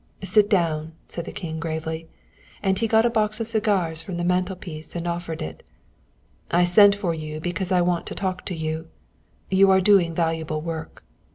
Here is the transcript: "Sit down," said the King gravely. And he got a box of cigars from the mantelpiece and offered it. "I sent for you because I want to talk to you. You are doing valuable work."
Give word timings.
"Sit 0.23 0.49
down," 0.49 0.93
said 1.07 1.25
the 1.25 1.31
King 1.31 1.59
gravely. 1.59 2.07
And 2.63 2.79
he 2.79 2.87
got 2.87 3.05
a 3.05 3.09
box 3.11 3.39
of 3.39 3.47
cigars 3.47 4.01
from 4.01 4.17
the 4.17 4.23
mantelpiece 4.23 4.95
and 4.95 5.07
offered 5.07 5.43
it. 5.43 5.61
"I 6.49 6.63
sent 6.63 6.95
for 6.95 7.13
you 7.13 7.39
because 7.39 7.71
I 7.71 7.81
want 7.81 8.07
to 8.07 8.15
talk 8.15 8.43
to 8.45 8.55
you. 8.55 8.87
You 9.51 9.69
are 9.69 9.79
doing 9.79 10.15
valuable 10.15 10.59
work." 10.59 11.03